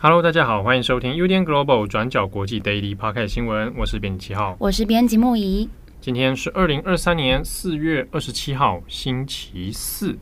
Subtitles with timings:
[0.00, 5.66] Hello，大家好，欢迎收听 UDN Global 转角国际 Daily Podcast 新闻，我是编辑七号，我是编辑木仪。
[6.02, 10.18] 今天是二零二三年四月二十七号，星期四。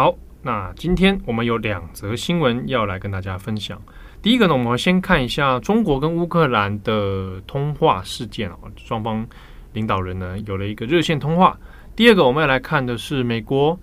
[0.00, 3.78] 好，那今天我们有两则新闻要来跟大家分享。
[4.22, 9.26] 第一个呢，我们先看一下中国跟乌克兰的通话事件啊，双方
[9.74, 11.54] 领导人呢有了一个热线通话。
[11.94, 13.78] 第二个，我们要来看的是美国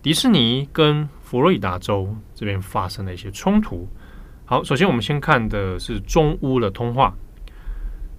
[0.00, 3.86] 迪士尼跟佛罗里达州这边发生的一些冲突。
[4.46, 7.14] 好，首先我们先看的是中乌的通话。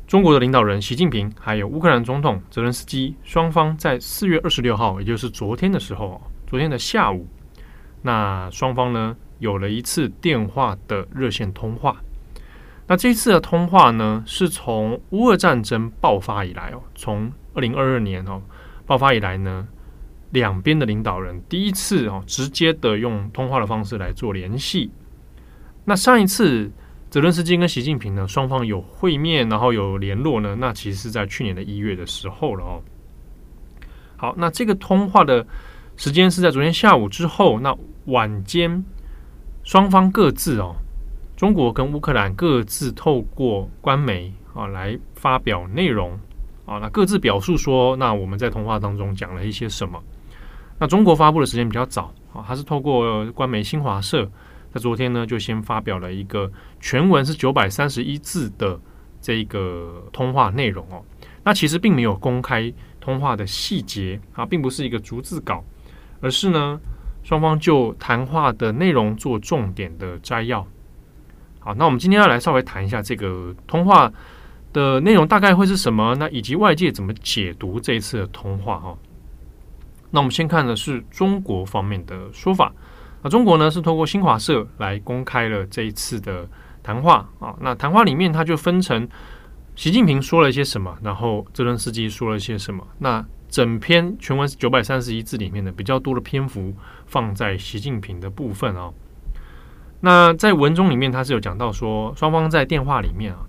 [0.06, 7.28] 中国的领导人习近平还有乌克兰总统泽连斯基，双方在四月二十六号，也就是昨天的时候，昨天的下午，
[8.02, 11.96] 那双方呢有了一次电话的热线通话。
[12.88, 18.42] 那这次的通话呢，是从乌俄战争爆发以来哦，从二零二二年哦
[18.86, 19.68] 爆发以来呢，
[20.32, 24.92] 两边的领导人第一次哦直接的用通话的方式来做联系。
[25.86, 26.72] 那上一次。
[27.12, 30.56] 泽伦斯基跟习近平呢，双方有会面，然后有联络呢。
[30.60, 32.84] 那其实是在去年的一月的时候了哦。
[34.16, 35.44] 好，那这个通话的
[35.98, 37.60] 时间是在昨天下午之后。
[37.60, 37.76] 那
[38.10, 38.84] 晚间
[39.64, 40.76] 双方各自哦，
[41.36, 46.12] 中国跟乌克兰各自透过官媒啊来发表内容
[46.66, 50.02] 啊，那各自表述说，那我们在通话当中讲了一些什么。
[50.78, 54.30] 那中国发布的时间比较早啊，它是透过官媒新华社。
[54.72, 58.80] 在昨天呢，就先发表了一个全文是九百三十一字的
[59.20, 61.04] 这个通话内容哦。
[61.44, 65.64] 那其实并没有公开通话的细节啊，并不是一个逐字稿，
[66.22, 66.80] 而是呢
[67.24, 70.66] 双方就谈话的内容做重点的摘要。
[71.60, 74.12] 好，那我们今天要来稍微谈一下这个通话
[74.72, 78.98] 的内容大概会是什么，那以及外界怎么解读这一次的通话哈。
[80.12, 82.72] 那我们先看的是中国方面的说法。
[83.22, 86.48] 那中国呢是透过新华社来公开了这一次的
[86.82, 87.54] 谈话啊。
[87.60, 89.08] 那谈话里面，它就分成
[89.80, 92.86] 习近平说了一些什么，然后泽伦斯基说了一些什么。
[92.98, 96.74] 那整篇全文九百三十一字里面呢，比较多的篇幅
[97.06, 98.92] 放在习近平的部分啊。
[100.02, 103.48] 那在文中里面，他是有讲到说，双方在电话里面啊，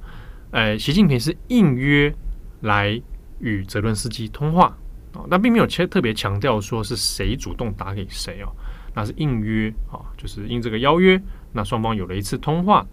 [0.53, 2.15] 呃，习近平是应约
[2.61, 3.03] 来
[3.41, 4.67] 与泽伦斯基通话
[5.13, 8.53] 啊，那并没有特特别强调说是谁主动打给谁哦。
[8.95, 11.21] 那是应约啊，就是应这个邀约，
[11.53, 12.87] 那双方有了一次通话。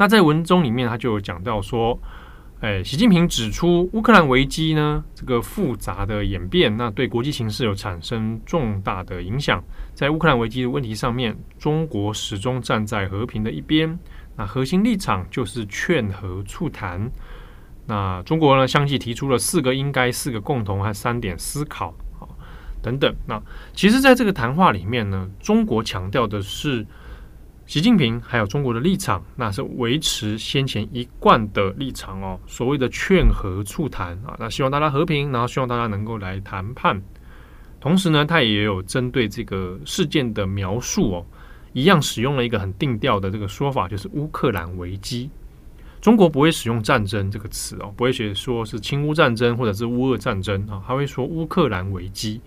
[0.00, 2.00] 那在文中里面，他就有讲到说，
[2.60, 9.62] 哎，习近平指出，乌克兰危机呢，这个复杂的演变，那对国际形势有产生重大的影响。
[9.92, 13.98] 在乌克兰危机的问题上面，中国始终站在和平的一边，
[14.38, 17.12] 那核心立场就是劝和促谈。
[17.84, 21.94] 那中国呢，相继提出了四个应该、四个共同和三点思考。
[22.80, 23.38] 等等，那
[23.74, 26.86] 其实，在这个谈话里面呢，中国强调的是
[27.70, 32.36] 习近平还有中国的立场，那是维持先前一贯的立场哦。
[32.48, 37.00] 所谓的劝和促谈啊，那希望大家和平，然后希望大家能够来谈判。
[37.78, 41.26] 同时呢，他也有针对这个事件的描述哦，
[41.72, 45.30] 一样使用了一个很定调的这个说法，就是乌克兰危机。
[46.00, 52.40] 中国不会使用战争这个词哦，不会写说是侵乌战争或者是乌俄战争啊，他会说乌克兰危机。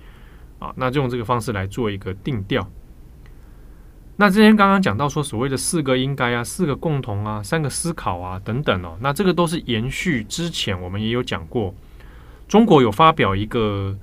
[0.59, 2.69] 啊，那就用这个方式来做一个定调。
[4.16, 11.74] 那之前刚刚讲到说，所谓的四个应该啊，四个共同啊，三个思考啊等等哦，那这个都是延续之前我们也有讲过，
[12.47, 13.97] 中国有发表一个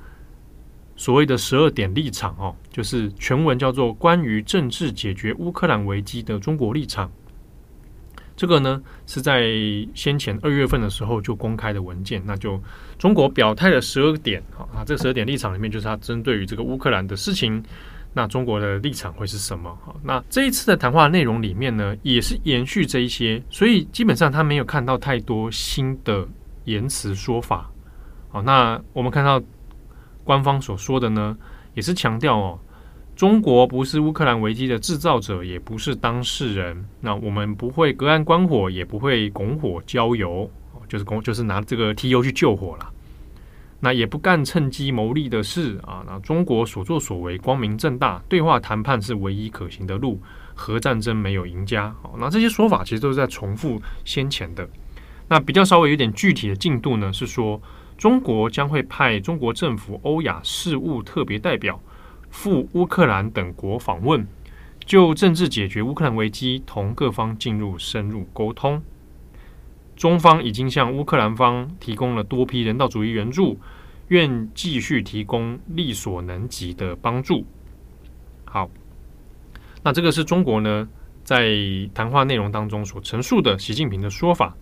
[0.97, 7.09] 所谓的十二点立场哦，就是全文叫做《关于政治解决乌克兰危机的中国立场》。
[8.37, 9.49] 这个呢是在
[9.95, 12.61] 先前二月份的时候就公开的文件，那就
[12.99, 14.43] 中国表态的十二点
[14.75, 17.63] 啊，这十二点立场里面就是它针对于这个乌克兰的事情，
[18.13, 19.71] 那中国的立场会是什么？
[19.85, 26.27] 哈，那这一次的谈话内容里面呢，也是延续这一些，所以基本上他没有看到太多新的
[26.65, 27.71] 言辞说法。
[28.29, 29.41] 好，那我们看到
[30.25, 31.37] 官方所说的呢，
[31.75, 32.59] 也是强调哦。
[33.15, 36.85] 中国不是乌克兰危机的制造者，也不是当事人。
[37.01, 40.51] 那我们不会隔岸观火，也不会拱火浇油，
[40.89, 42.91] 就是拱，就是拿这个提油去救火了。
[43.81, 46.05] 那也不干趁机牟利的事啊。
[46.07, 50.21] 那中国所作所为光明正大，对话谈判是唯一可行的路。
[50.55, 51.95] 核战争没有赢家。
[52.03, 54.69] 好，那这些说法其实都是在重复先前的。
[55.27, 57.59] 那比较稍微有点具体的进度呢，是说
[57.97, 61.81] 中国将会派中国政府欧亚事务特别代表。
[62.29, 64.27] 赴乌克兰等国访问，
[64.85, 68.83] 就政治解决乌克兰危机，同各方进入深入沟通。
[70.01, 73.61] 中方已经向乌克兰方提供了多批人道主义援助，
[74.09, 77.45] 愿继续提供力所能及的帮助。
[78.47, 78.71] 好，
[79.83, 80.89] 那这个是中国呢
[81.23, 81.55] 在
[81.93, 84.57] 谈话内容当中所陈述的习近平的说法。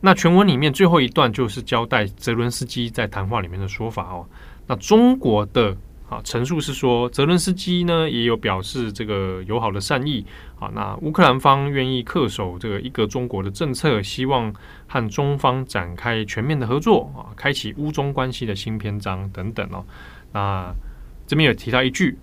[0.00, 4.24] 那全文里面最后一段就是交代泽伦斯基在谈话里面的说法哦。
[4.68, 5.76] 那中国的。
[6.10, 10.26] 啊，陈述是说，泽伦斯基呢也有表示这个友好的善意
[10.58, 10.68] 啊。
[10.74, 14.52] 那乌克兰方愿意恪守这个一个中国的政策，希望
[14.88, 19.84] 和中方展开全面的合作啊，开启乌中关系的新篇章等等哦。
[20.32, 20.74] 那
[21.28, 22.18] 这边有提到一句，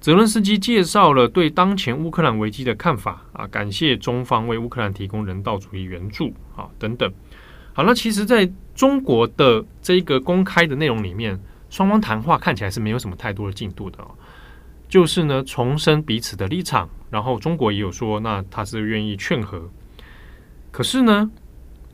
[0.00, 7.12] 泽伦斯基介绍了对当前乌克兰危机的看法啊，感谢中方为乌克兰提供人道主义援助啊等等。
[7.74, 11.38] 好，那其实在中国的这个公开的内容里面。
[11.72, 14.10] 双方谈话看起来是没有什么太多的进度的哦，
[14.90, 19.70] 就是呢重申彼此的立场，然后中国也有说，那他是愿意劝和，
[20.70, 21.30] 可是呢，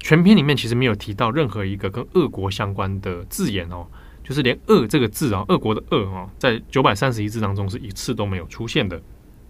[0.01, 3.87] 全篇里面其实没有提到任何一个跟俄国相关的字眼哦，
[4.25, 9.01] 就是连“俄”这个字啊，俄国的“俄”啊，在九百三十一字当中是一次都没有出现的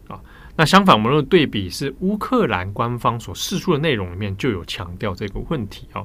[0.08, 0.20] 啊。
[0.56, 6.04] 那相反，我们的对比是乌克兰官方所释出的内容里面就有强调这个问题啊。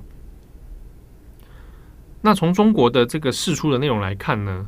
[2.25, 4.65] 那从中国的这个释出的内容来看呢，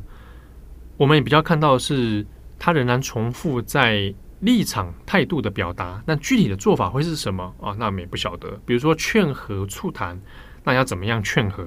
[0.98, 2.26] 我们也比较看到的是，
[2.58, 6.02] 他仍然重复在立场态度的表达。
[6.06, 7.74] 那具体的做法会是什么啊？
[7.78, 8.60] 那我们也不晓得。
[8.66, 10.20] 比如说劝和促谈，
[10.64, 11.66] 那要怎么样劝和？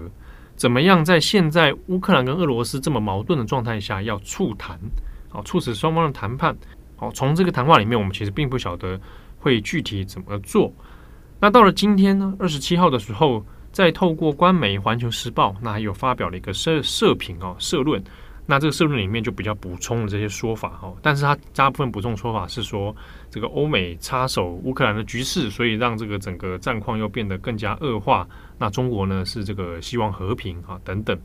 [0.55, 4.79] 怎么样在现在乌克兰跟俄罗斯这么矛盾的状态下要促谈？
[5.29, 6.55] 好，促使双方的谈判。
[6.97, 9.01] 好，从这个谈话里面，我们其实并不晓得
[9.39, 10.71] 会具体怎么做。
[11.39, 13.43] 那到了今天呢，二十七号的时候。
[13.71, 18.03] 再透过官媒《环球时报》，那还有发表了一个社社评哦，社论。
[18.45, 22.95] 那这个社论里面就比较补充了这些说法哦，但是它大部分补充说法是说，
[23.29, 28.27] 这个欧美插手乌克兰的局势，所以让这个整个战况又变得更加恶化。
[28.57, 31.15] 那中国呢是这个希望和平啊等等。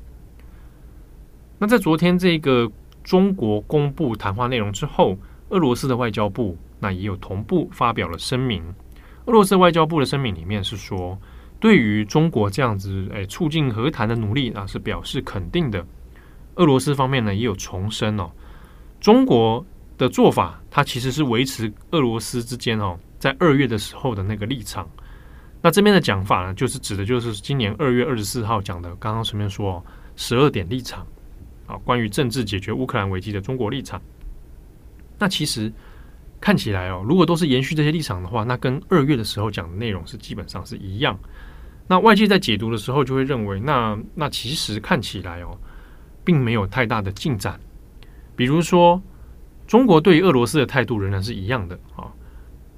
[1.58, 2.70] 那在昨天这个
[3.02, 5.16] 中国公布谈话内容之后，
[5.48, 8.62] 俄罗斯的外交部那也有同步发表了声明。
[9.24, 11.18] 俄罗斯外交部的声明里面是说。
[11.64, 15.82] 对于中国这样子诶促进和谈的努力啊，是表示肯定的。
[16.56, 18.30] 俄罗斯方面呢也有重申哦，
[19.00, 19.64] 中国
[19.96, 24.86] 的做法，它其实是维持俄罗斯之间哦，在二月的时候的那个立场。
[25.62, 29.82] 那这边的讲法呢，就是指的就是今年二月二十四号讲的，刚刚前面说
[30.16, 31.06] 十二点立场
[31.66, 33.98] 啊，关于政治解决乌克兰危机的中国立场。
[35.18, 35.72] 那其实
[36.42, 41.18] 看起来哦，如果都是延续这些立场的话，那跟二月的时候讲的内容是基本上是一样。
[41.86, 45.58] 那外界在解读的时候，就会认为那，那其实看起来哦，
[46.24, 47.60] 并没有太大的进展。
[48.34, 49.02] 比如说，
[49.66, 52.08] 中国对于俄罗斯的态度仍然是一样的啊，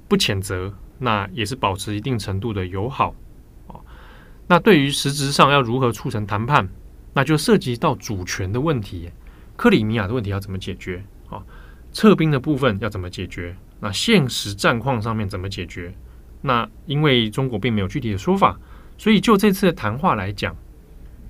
[0.09, 3.15] 不谴责，那也是保持一定程度的友好
[3.67, 3.79] 啊。
[4.45, 6.67] 那对于实质上要如何促成谈判，
[7.13, 9.09] 那就涉及到主权的问题，
[9.55, 11.41] 克里米亚的问题要怎么解决啊？
[11.93, 13.55] 撤兵的部分要怎么解决？
[13.79, 15.95] 那现实战况上面怎么解决？
[16.41, 18.59] 那因为中国并没有具体的说法。
[18.97, 20.55] 所以，就这次的谈话来讲，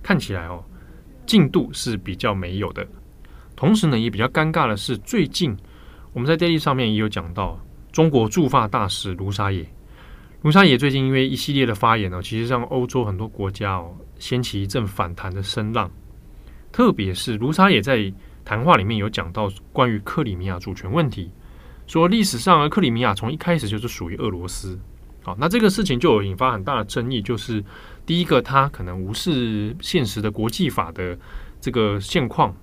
[0.02, 0.64] 看起来哦，
[1.26, 2.88] 进度是比较没有的。
[3.56, 5.58] 同时呢，也比较尴尬的是，最近
[6.14, 7.60] 我们在 Daily 上面也有讲到，
[7.92, 9.68] 中国驻法大使卢沙野，
[10.44, 15.92] 卢沙野最近因为一系列的发言呢，其实让欧洲很多国家哦掀起一阵反弹的声浪。
[16.72, 18.14] 特别是卢沙野在
[18.46, 21.32] 谈话里面有讲到关于克里米亚主权问题，
[21.88, 24.80] 说历史上克里米亚从一开始就是属于俄罗斯。
[25.28, 27.62] 好，那这个事情就有引发很大的争议，就是
[28.06, 31.20] 第一个，他可能无视现实的国际法的
[31.60, 32.56] 这个现况。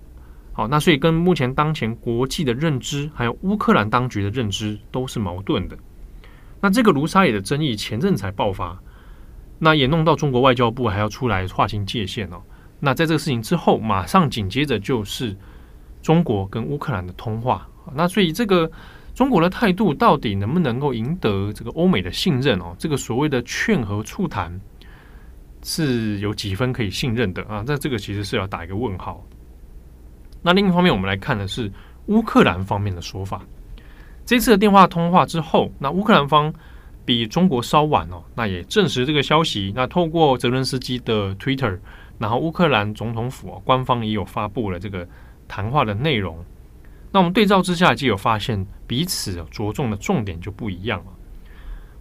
[0.54, 5.76] 好，那所以跟目前当前国际的认知，还有乌克兰当局的认知都是矛盾的。
[6.62, 8.78] 那这个卢沙野的争议前阵才爆发，
[9.59, 12.40] 那也弄到中国外交部还要出来划清界限哦。
[12.80, 15.37] 那在这个事情之后，马上紧接着就是
[16.00, 17.68] 中国跟乌克兰的通话。
[17.94, 18.73] 那所以这个。
[19.14, 22.75] 中国的态度到底能不能够赢得这个欧美的信任哦？
[22.78, 24.61] 这个所谓的劝和促谈
[25.62, 27.62] 是有几分可以信任的啊？
[27.64, 29.25] 那这个其实是要打一个问号。
[30.42, 31.71] 那另一方面，我们来看的是
[32.06, 33.40] 乌克兰方面的说法。
[34.26, 36.52] 这次的电话通话之后，那乌克兰方
[37.04, 39.73] 比中国稍晚哦，那也证实这个消息。
[39.76, 41.78] 那透过泽伦斯基的 Twitter，
[42.18, 45.06] 然后乌克兰总统府官方也有发布了这个
[45.47, 46.44] 谈话的内容。
[47.14, 51.12] 那我们对照之下，就有发现彼此着重的重点就不一样了。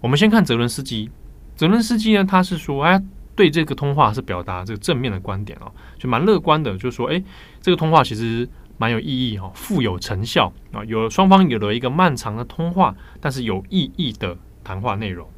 [0.01, 1.11] 我们先看泽伦斯基，
[1.55, 2.99] 泽伦斯基呢，他是说，哎，
[3.35, 7.23] 对这个通话是表达这个正面的观点哦，就蛮乐观的，就是说，哎，
[7.61, 15.29] 这个通话其实蛮有意义哈，富有成效啊，有双方有了一个漫长的通话，但是有意义的谈话内容。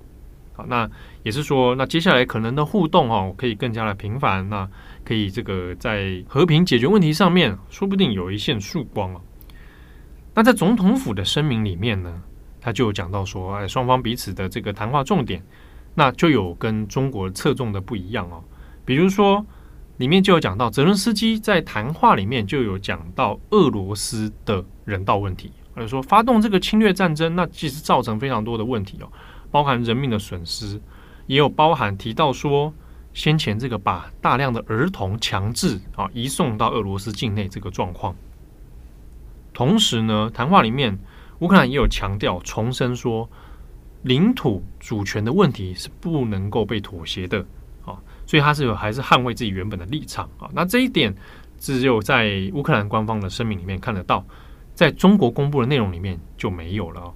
[0.53, 0.89] 好，那
[1.23, 4.65] 也是说，那接下来可能的互动哈，可以更加的频繁，那
[5.03, 9.19] 可以这个在和平解决问题上面，说不定有一线曙光啊。
[10.35, 12.21] 那在总统府的声明里面呢，
[12.59, 15.41] 他就讲到说，哎，双方彼此的这个谈话重点，
[15.93, 18.43] 那就有跟中国侧重的不一样哦。
[18.83, 19.45] 比如说，
[19.95, 29.07] 里面就有讲到，泽伦斯基在谈话里面就有讲到俄罗斯的人道问题，或者说发动这个侵略战争，那其实造成非常多的问题哦。
[29.49, 30.81] 包含人命的损失，
[31.27, 32.73] 也有包含提到说，
[33.13, 38.13] 先前这个把大量的儿童强制啊移送到俄罗斯境内这个状况。
[39.55, 40.99] 同时呢，谈话里面
[41.39, 43.27] 乌克兰也有强调，重申说
[44.03, 47.39] 领土主权的问题是不能够被妥协的
[47.85, 47.97] 啊，
[48.27, 50.49] 所以他是有还是捍卫自己原本的立场啊。
[50.53, 51.15] 那这一点
[51.57, 54.25] 只有在乌克兰官方的声明里面看得到，
[54.73, 57.13] 在中国公布的内容里面就没有了。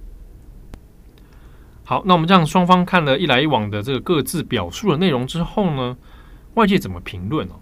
[1.84, 5.96] 好，那我们这样双方看了一来一往的这个各自表述的内容之后呢，
[6.54, 7.60] 外界怎么评论哦？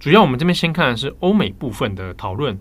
[0.00, 2.58] 主要我们这边先看的是欧美部分的讨论。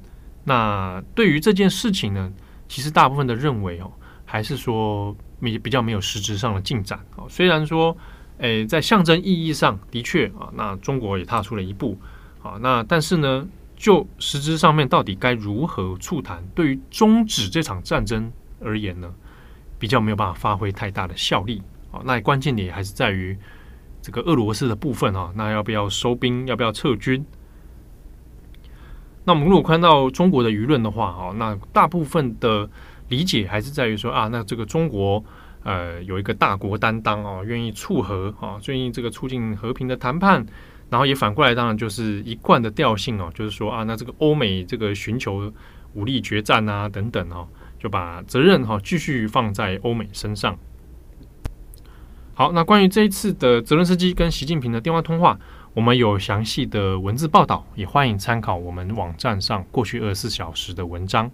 [0.47, 2.31] 那对于这件事情呢，
[2.69, 3.91] 其实大部分的认为哦，
[4.23, 7.27] 还是说没比较没有实质上的进展哦。
[7.27, 7.95] 虽然说，
[8.37, 11.99] 诶，在象征意义上的确啊，那中国也踏出了一步
[12.41, 16.41] 啊，那但是呢，就实质上面到底该如何促谈？
[16.55, 19.13] 对于终止这场战争而言呢？
[19.77, 21.61] 比较没有办法发挥太大的效力
[21.91, 23.37] 啊，那关键点还是在于
[24.01, 27.25] 这个俄罗斯的部分啊，那要不要收兵，要不要撤军？
[29.27, 32.69] 那我们如果看到中国的舆论的话啊，那大部分的
[33.09, 35.21] 理解还是在于说啊，那这个中国
[35.63, 40.45] 呃有一个大国担当哦，愿意促和啊，愿意这个促进和平的谈判，
[40.89, 45.51] 然后也反过来当然就是一贯的调性哦，就是说啊，那这个欧美这个寻求
[45.93, 47.45] 武力决战啊等等哦。
[47.79, 50.57] 就把责任哈继续放在欧美身上。
[52.33, 55.39] 好，那关于这一次的泽伦斯基跟习近平的电话通话，
[55.77, 61.29] 我们有详细的文字报道，也欢迎参考我们网站上过去二十四小时的文章。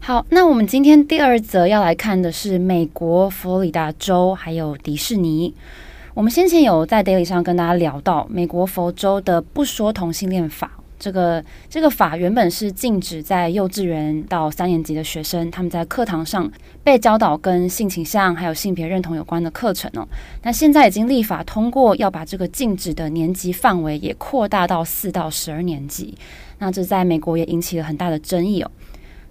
[0.00, 5.54] 好，那我们今天第二则要来看的是美国佛罗里达州还有迪士尼。
[6.14, 10.75] 我们先前有在 Daily 上跟大家聊到美国佛州的不说同性恋法。
[10.98, 16.50] 这个这个法原本是禁止在幼稚园到三年级的学生，他们在课堂上
[16.82, 20.06] 被教导跟性倾向还有性别认同有关的课程哦。
[20.42, 26.16] 那现在已经立法通过，要把这个禁止的年级范围也扩大到四到十二年级。
[26.58, 28.70] 那这在美国也引起了很大的争议哦。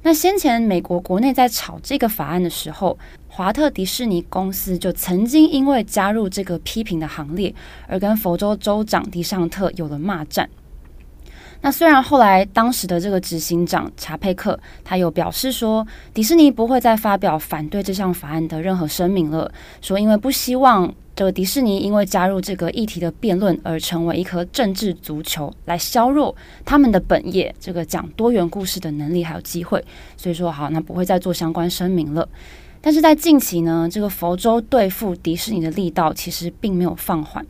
[0.04, 2.96] 那先前美国国内在炒这个法案的时候，
[3.28, 7.52] 华特迪士尼公司就曾经因为加入这个批评的行列，
[7.88, 10.48] 而跟佛州州长迪尚特有了骂战。
[11.66, 29.84] 那虽然后来当时的这个执行长查佩克他有表示说，迪士尼不会再发表反对这项法案的任何声明了，说因为不希望这个迪士尼因为加入这个议题的辩论而成为一颗政治足球，来削弱他们的本业这个讲多元故事的能力还有机会，
[30.16, 32.30] 所以说好，那不会再做相关声明了。
[32.80, 37.44] 但是在近期呢，这个佛州对付迪士尼的力道其实并没有放缓，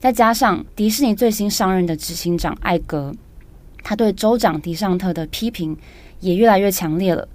[0.00, 3.14] 再加上迪士尼最新上任的执行长艾格。
[3.84, 5.76] 他对州长迪尚特的批评
[6.18, 7.28] 也越来越强烈了。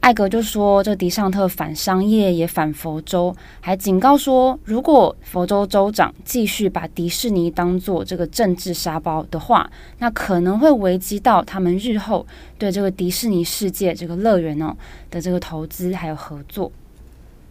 [0.00, 14.74] 艾格就说：“这迪尚特反商业，也反佛州，还警告说，如果佛州州长继续把迪士尼当做这个政治沙包的话，那可能会危及到他们日后对这个迪士尼世界这个乐园哦
[15.10, 16.72] 的这个投资还有合作。”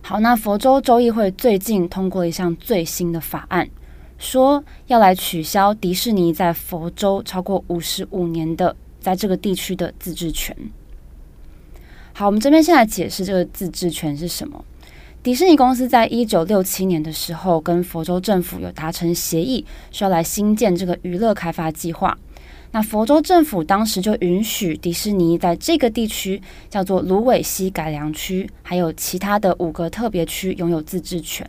[0.02, 3.70] 好，那佛州州议会最近通过了一项最新的法案。
[4.20, 10.56] 说要来取消迪士尼在佛州超过五十五年的在这个地区的自治权。
[12.14, 14.64] 好，我们这边先来解释这个自治权是什么。
[15.24, 22.18] 迪士尼公司在一九六七年的时候跟佛州政府有达成协议，说要来新建这个娱乐开发计划。
[22.72, 31.46] 那佛州政府当时就允许迪士尼在这个地区叫做芦苇溪改良区，还有其他的五个特别区拥有自治权。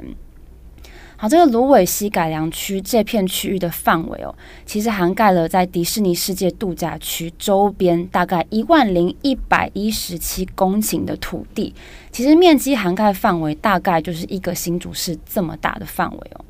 [1.21, 4.35] 好，这个芦苇溪改良区这片区域的范围哦，
[4.65, 11.75] 其实涵盖了在迪士尼世界度假区周边大概一万零一百一十七公顷的土地，
[12.11, 16.45] 其实面积涵盖范围大概就是一个新竹市这么大的范围哦。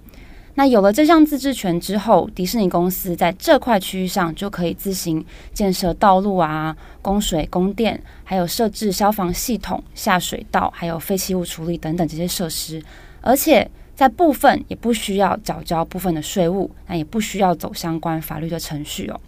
[0.54, 12.80] 那有了这项自治权之后，迪士尼公司在这块区域上就可以自行建设道路啊、供水、供电，还有设置消防系统、下水道，还有废弃物处理等等这些设施，
[13.20, 13.68] 而且。
[14.00, 19.20] 在部分也不需要缴交部分的税务，那也不需要走相关法律的程序哦。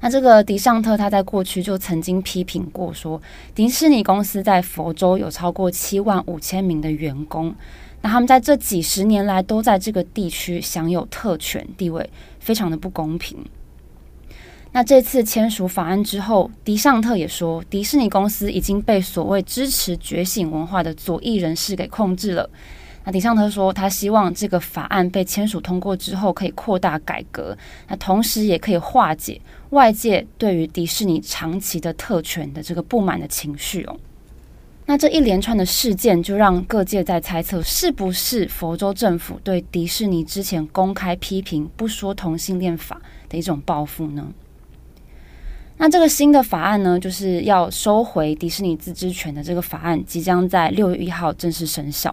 [0.00, 3.20] 那这个迪尚特他在过去就曾经批评过说，
[3.56, 7.52] 迪士尼公司在佛州有超过七万五千名的员工，
[8.02, 12.08] 那他们在这几十年来都在这个地区享有特权地位，
[12.38, 13.36] 非常的不公平。
[14.70, 22.48] 那这次签署法案之后，迪尚特也说，迪士尼公司已经被所谓支持觉醒文化的左翼人士给控制了。
[23.06, 33.96] 那迪尚特说，他希望这个法案被签署通过之后，可以扩大改革，那同时也可以化解外界对于迪士尼长期的特权的这个不满的情绪哦。
[34.86, 44.26] 那这一连串的事件，就让各界在猜测，是不是佛州政府对迪士尼之前公开批评不说同性恋法的一种报复呢？
[45.76, 52.12] 那这个新的法案呢，就是要收回迪士尼自治权的这个法案，即将在六月一号正式生效。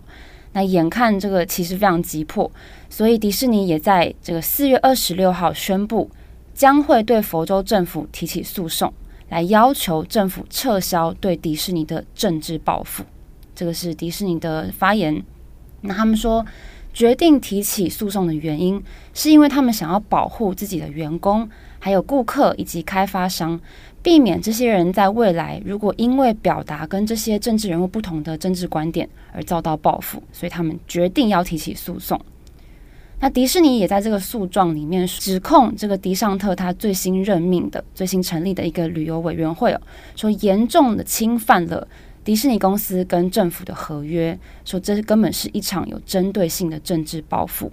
[0.54, 2.50] 那眼看这个其实非常急迫，
[2.90, 6.10] 所以迪士尼也在这个四月二十六号宣布，
[6.54, 8.94] 将会对佛州政府提起诉讼，
[9.30, 13.04] 来要求政府撤销对迪士尼的政治报复。
[13.56, 15.24] 这个是迪士尼的发言。
[15.82, 16.46] 那他们说，
[16.94, 18.82] 决定提起诉讼的原因，
[19.14, 23.60] 是因为他们想要保护自己的员工，还有顾客以及开发商。
[24.04, 32.20] 避免这些人在未来如果因为表达跟这些政治人物不同的政治观点而遭到报复，所以他们决定要提起诉讼。
[33.22, 39.82] 那迪士尼也在这个诉状里面指控这个迪尚特他最新任命的、最新成立的一个旅游委员会哦，
[40.18, 41.88] 说严重的侵犯了
[42.26, 47.72] 迪士尼公司跟政府的合约，说这根本是一场有针对性的政治报复。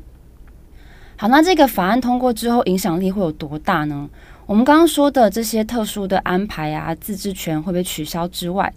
[1.17, 4.09] 好，那这个法案通过之后，影响力会有多大呢？
[4.51, 8.75] 我们刚刚说的这些特殊的安排啊，自治权会被取消之外，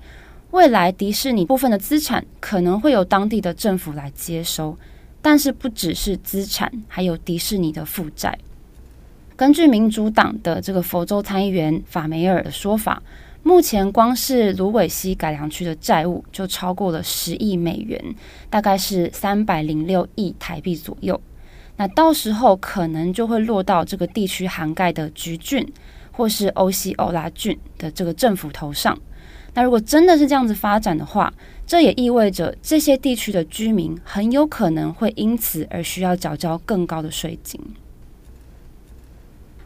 [0.52, 4.78] 未来迪士尼部分的资产可能会由当地的政府来接收，
[5.20, 8.38] 但是不只是资产，还有迪士尼的负债。
[9.36, 13.02] 根据民主党的这个佛州参议员法梅尔的说法，
[13.42, 18.00] 目前光是芦苇溪改良区的债务就超过了十亿美元，
[18.48, 21.20] 大概是三百零六亿台币左右。
[21.84, 25.68] 那到时候可能就会落到这个地区涵盖的橘郡
[26.14, 28.98] 或是欧西欧拉郡的这个政府头上。
[29.54, 31.34] 那如果真的是这样子发展的话，
[31.68, 37.60] 这也意味着这些地区的居民很有可能会因此而需要缴交更高的税金。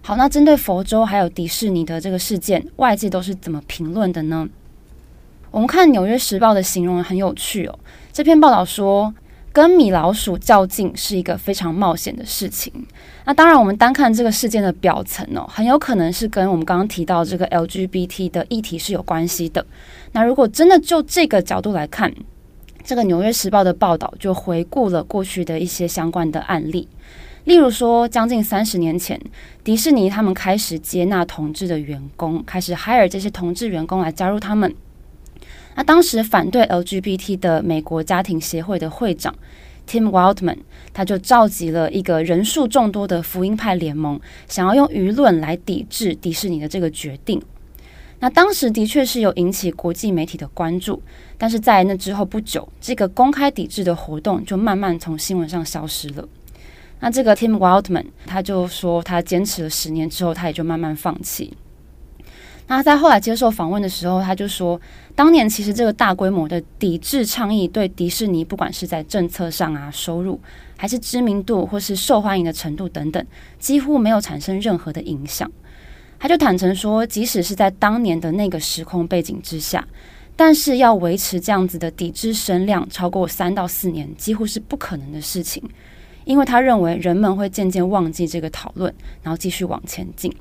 [0.01, 4.49] 好，那针对佛州还有迪士尼的这个事件，外界都是怎么评论的呢？
[5.51, 7.77] 我们看《纽约时报》的形容很有趣哦，
[8.11, 9.13] 这篇报道说。
[9.57, 12.71] 跟米老鼠较劲是一个非常冒险的事情。
[13.25, 19.65] 那当然，我们单看这个事件的表层哦，很有可能是跟我们刚刚提到这个 LGBT 的议题是有关系的。
[20.11, 22.13] 那如果真的就这个角度来看，
[22.83, 26.87] 这个《纽约时报》的报道就回顾了过去的一些相关的案例，
[27.45, 29.19] 例如说，将近三十年前，
[29.63, 34.71] 迪士尼他们开始接纳同志的员工，开始 hire 这些同志员工来加入他们。
[35.77, 39.33] 那当时反对 LGBT 的美国家庭协会的会长
[39.87, 40.57] Tim Wildman，
[40.91, 47.39] 他就召集了一个人数众多的福音派联盟，想要用舆论来抵制迪士尼的这个决定。
[48.19, 50.99] 那当时的确是有引起国际媒体的关注，
[51.37, 56.27] 但是在那之后不久，这个公开抵制的活动就慢慢从新闻上消失了。
[56.99, 61.55] 那这个 Tim Wildman 他就说，他坚持了十年之后，他也就慢慢放弃。
[62.69, 64.79] 那在后来接受访问的时候，他就说，
[65.15, 70.37] 当年其实这个大规模的抵制倡议对迪士尼，不管是在政策上啊、收入，
[70.75, 73.25] 还是知名度或是受欢迎的程度等等，
[73.57, 75.49] 几乎没有产生任何的影响。
[76.19, 79.87] 他就坦诚说，即使是在当年的那个时空背景之下，
[80.35, 85.63] 但是要维持这样子的抵制声量超过三到四年，几乎是不可能的事情，
[86.25, 90.35] 因为他认为人们会渐渐忘记这个讨论，然后继续往前进。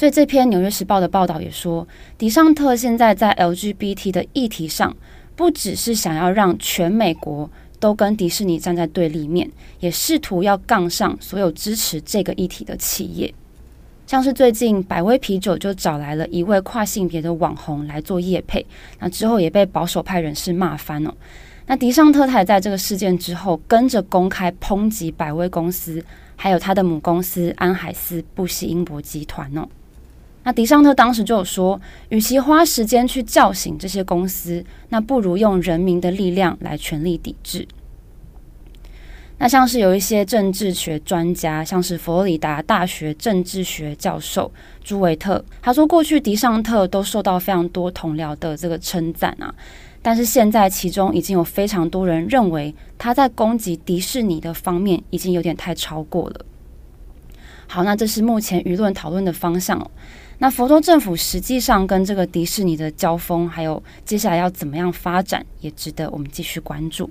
[0.00, 1.86] 所以这篇《纽约时报》的报道也说，
[2.16, 4.96] 迪尚特现在在 LGBT 的议题上，
[5.36, 13.34] 不只是想要让全美国都跟迪士尼站在对立面，也试图要杠上所有支持这个议题的企业。
[14.06, 18.64] 像是最近百威啤酒就找来了一位跨性别的网红来做业配，
[19.00, 21.14] 那之后也被保守派人士骂翻了。
[21.66, 26.02] 那迪尚特他也在这个事件之后，跟着公开抨击百威公司，
[26.36, 29.68] 还有他的母公司安海斯布希英博集团哦。
[30.52, 37.66] 迪尚特当时就有说，与其花时间去叫醒这些公司，那不如用人民的力量来全力抵制。
[39.38, 44.52] 那像是有一些政治学专家，像是佛罗里达大学政治学教授
[44.84, 49.54] 朱维特，他说过去迪尚特都受到非常多同僚的这个称赞啊，
[50.02, 56.44] 但是现在其中已经有非常多人认为他在攻击迪士尼的方面已经有点太超过了。
[57.72, 59.80] 好，那这是目前舆论讨论的方向。
[60.38, 67.08] 那佛州政府实际上跟这个迪士尼的交锋，还有接下来要怎么样发展，也值得我们继续关注。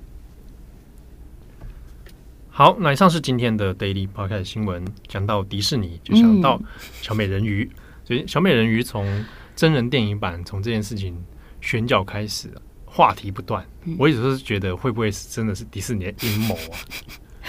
[2.50, 4.84] 好，那以上是今天的 Daily Podcast 新闻。
[5.08, 6.60] 讲到迪士尼，就想到
[7.00, 7.64] 小美人鱼。
[7.64, 9.24] 嗯、所以，小美人鱼从
[9.56, 11.16] 真人电影版从这件事情
[11.62, 12.50] 选角开始，
[12.84, 13.64] 话题不断。
[13.84, 16.76] 嗯、我一直都是觉得，会不会是真的是迪士尼的阴谋啊？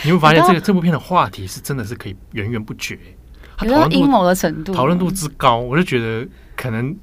[0.04, 2.98] 你会发现，这个这部片的话题是真的是可以源源不绝。
[3.58, 6.96] 它讨论阴谋的程度，讨论度之高，我就觉得可能。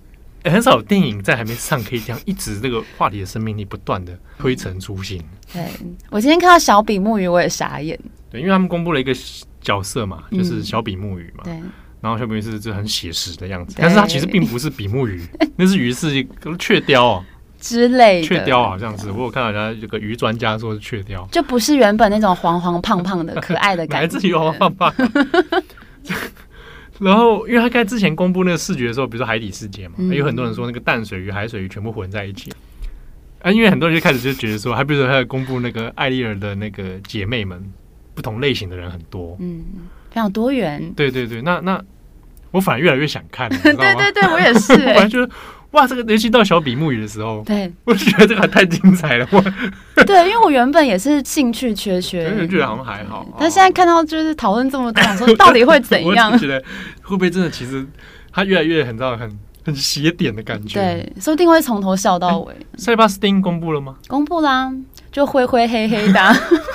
[0.44, 5.20] 欸、很少有电影在还没上可以这样一直这个话题的生命力不断的推陈出新。
[5.52, 5.68] 对，
[6.11, 7.98] 我今天看到小比目鱼我也傻眼。
[8.30, 9.12] 对，因为他们公布了一个
[9.61, 11.42] 角色嘛，就是小比目鱼嘛。
[11.42, 11.54] 对。
[12.00, 17.24] 然后小比目鱼是就很写实的样子，但是它其实并不是比目鱼， 那是鱼是一个雀鲷哦
[17.61, 18.27] 之类的。
[18.27, 25.09] 雀雕好像是，我有看到人家这个鱼专家说是雀雕，就不是原本那种黄黄胖胖的可爱的感觉， 来自于黄黄胖胖。
[27.01, 32.51] 然后，因为他在之前公布那个视觉的时候，比如说海底世界嘛，嗯、有很多人说那个淡水鱼、海水鱼全部混在一起。
[33.40, 37.73] 啊，因为很多人就开始就觉得说，还比如说他公布那个艾丽儿的那个姐妹们，
[38.16, 39.64] 不同类型的人很多，嗯，
[40.11, 40.92] 非常多元。
[40.97, 41.81] 对对对，那那
[42.51, 45.31] 我反而越来越想看， 对对对，我也是、欸，我反而觉得。
[45.72, 49.28] 哇，这个尤其到小比目鱼的时候，对，我就觉得这个还太精彩了。
[49.31, 49.40] 我，
[50.04, 56.33] 对，因为我原本也是兴趣缺缺，觉得好像还好，但现在看到就是讨论这么多， 说到底会怎样？
[56.33, 56.59] 我觉得
[57.02, 57.87] 会不会真的其实
[58.33, 60.81] 他越来越很知道很很邪点的感觉？
[60.81, 62.54] 对，说不定会从头笑到尾。
[62.78, 63.96] 塞巴斯汀公布了吗？
[64.07, 64.72] 公布啦，
[65.12, 66.20] 就灰灰黑黑的。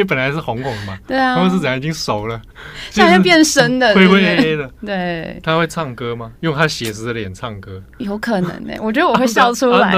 [0.00, 2.40] 因为本来是红红的嘛，对啊，他们是怎样已经熟了，
[2.90, 4.66] 现在变深的，灰灰黑黑的。
[4.80, 6.32] 对，他会唱歌吗？
[6.40, 7.82] 用他写实的脸唱歌？
[7.98, 9.94] 有可能呢、欸，我觉得我会笑出来。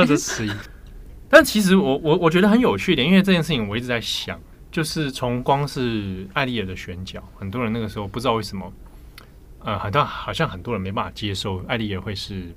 [1.30, 4.36] 但其实我我我觉得很有趣一点，因为这件事情我一直在想，
[4.72, 8.72] 就是从光是艾丽尔的选角，很多人那个时候不知道为什么，
[9.60, 12.52] 呃，好像好像很多人没办法接受艾丽尔会是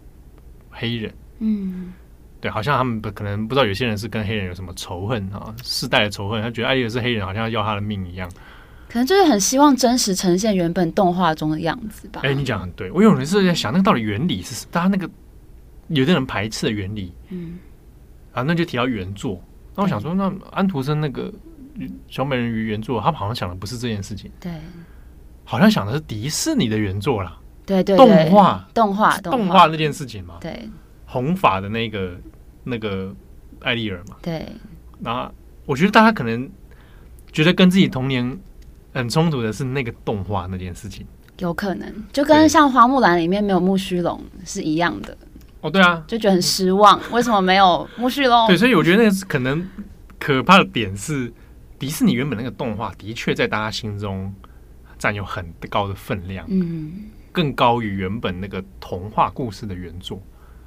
[0.71, 1.93] 黑人，嗯。
[2.41, 6.41] 对，好像他们不可能不知道有些人是跟黑人有什么仇恨啊，世代的仇恨。
[6.41, 8.29] 他觉得艾丽尔是黑人，好像要要他的命一样。
[8.87, 12.21] 可能就是很希望真实呈现原本动画中的样子吧。
[12.23, 14.69] 哎，你讲很对，我有人是在想那个到底原理是什么？
[14.71, 15.09] 大家那个
[15.87, 17.57] 有的人排斥的原理，嗯，
[18.31, 19.41] 啊，那就提到原作。
[19.75, 21.33] 那我想说，那安徒生那个
[22.07, 24.51] 小美人鱼原作，他好像想的不是这件事情，对，
[25.43, 30.69] 好像想的是迪士尼的原作啦，对对，对，动画动画动画那件事情嘛，对，
[31.15, 32.19] 红发的那个。
[32.67, 33.15] 那个
[33.59, 34.43] 艾丽尔嘛，对，
[35.01, 35.31] 那
[35.67, 36.49] 我觉得大家可能
[37.31, 38.35] 觉得跟自己童年
[38.91, 41.05] 很冲突的是那个动画那件事情，
[41.37, 45.15] 有可能就跟像花木兰里面没有木须龙是一样的。
[45.61, 48.47] 哦，对啊，就觉得很失望，为什么没有木须龙？
[48.47, 49.69] 对，所以我觉得那个可能
[50.17, 51.31] 可怕的点是，
[51.77, 54.33] 迪士尼原本那个动画的确在大家心中
[54.97, 60.19] 占有很高的分量，嗯，更高于原本那个童话故事的原作。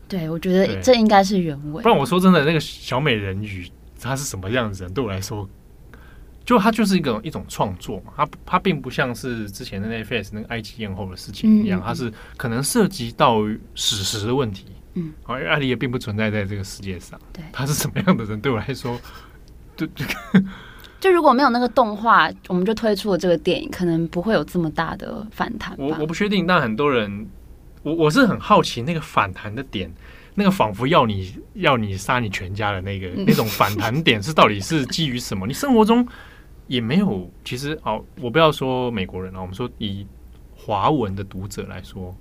[0.09, 1.83] 对，我觉得这应该是原味。
[1.83, 4.95] 不然我说真的，那个小美人鱼她是什么样子的人？
[4.95, 5.47] 对我来说，
[6.47, 8.13] 就她就是一个一种创作嘛。
[8.17, 13.43] 它它并不像是之前的那 Netflix 那个埃及艳后的事情一样，它是可能涉及到
[13.75, 14.65] 史实的问题。
[14.95, 17.21] 嗯，而艾丽也并不存在在这个世界上。
[17.33, 18.41] 对，她是什么样的人？
[18.41, 18.99] 对我来说，
[19.77, 20.07] 就就
[20.99, 25.77] 就如果没有那个动画，我们就推出了这个电影，可能不会有这么大的反弹。
[25.79, 27.29] 我我不确定，但很多人。
[27.89, 29.91] 我我是很好奇那个反弹的点，
[30.35, 35.47] 那个仿佛要你要你杀你全家的那个那种反弹点是到底是基于什么？
[35.47, 36.07] 你生活中
[36.67, 40.07] 也没有，其实哦，我不要说美国人啊，我们说以
[40.55, 42.15] 华文的读者来说，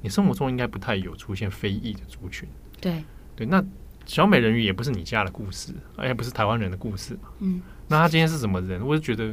[0.00, 2.48] 你生活中应该不太有出现非裔的族群。
[2.80, 3.04] 对
[3.36, 3.64] 对，那
[4.04, 7.28] 小美人鱼也不是你家的故事，也不是台湾人的故事嘛。
[7.38, 8.84] 嗯，那他今天是什么人？
[8.84, 9.32] 我就觉得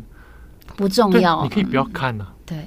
[0.78, 2.36] 不重要，你可以不要看呐、啊。
[2.46, 2.58] 对。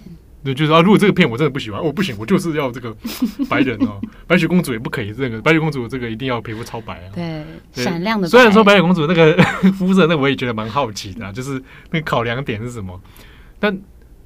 [0.44, 2.92] 对，就是啊，如果这个片我真的不喜欢，我、哦、不行，我就是要这个
[3.48, 8.26] 白人哦，白雪公主也不可以，这个白雪公主这个一定要皮肤超白啊，对，对闪亮的。
[8.26, 9.36] 虽然说白雪公主那个
[9.78, 13.00] 肤色，那我也觉得蛮好奇的、啊，就是那个考量点是什么？
[13.60, 13.78] 但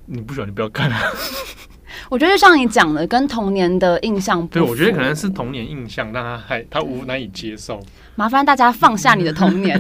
[0.07, 0.99] 你不喜欢，就不要看啊。
[2.09, 7.85] 我觉得像你讲的，跟童年的印象不，对，我觉得可能是童年印象让他还他无难以接受。
[8.15, 9.79] 麻烦大家放下你的童年。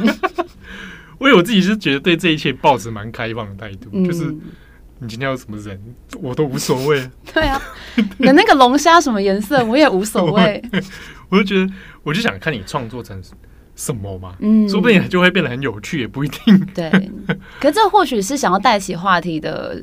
[1.18, 4.36] 因为我自己是觉得对这一切抱持蛮开放的态度，嗯、就是。
[4.98, 5.78] 你今天有什么人，
[6.22, 7.10] 我都无所谓。
[7.34, 7.60] 对啊，
[8.18, 10.62] 你的那个龙虾什么颜色，我也无所谓。
[11.28, 13.20] 我就觉得，我就想看你创作成
[13.74, 16.66] 什么嘛，嗯，说不定就会变得很有趣，也不一定。
[16.74, 16.90] 对，
[17.60, 19.82] 可这或许是想要带起话题的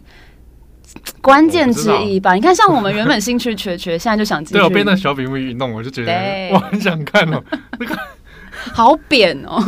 [1.22, 2.34] 关键之一吧。
[2.34, 4.44] 你看，像我们原本兴趣缺缺，现在就想。
[4.46, 7.44] 对，我被那小比目鱼一弄，我就觉得我很想看哦。
[7.78, 7.96] 那个
[8.56, 9.64] 好扁哦。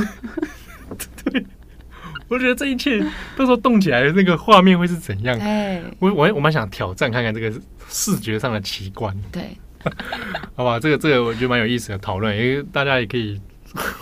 [2.27, 2.99] 我觉得这一切
[3.37, 5.37] 到时候动起来的那个画面会是怎样？
[5.39, 7.53] 哎，我我我蛮想挑战看看这个
[7.87, 9.15] 视觉上的奇观。
[9.31, 9.55] 对，
[10.55, 13.39] 好吧，这个这个我觉得蛮有意思的讨论，因为大家也可以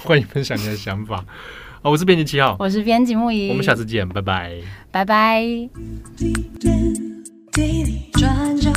[0.03, 1.23] 欢迎分享你的想法。
[1.81, 4.53] 哦、我是编辑七号，我是编辑木仪，我们下次见，拜拜，
[4.89, 5.43] 拜拜。
[8.21, 8.71] 转角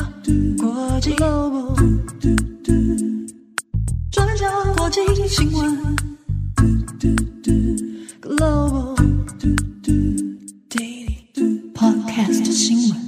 [4.76, 5.96] 国际新闻。
[6.56, 6.66] 嘟
[6.98, 7.95] 嘟嘟
[8.26, 8.96] Global
[11.74, 13.05] Podcast 新闻。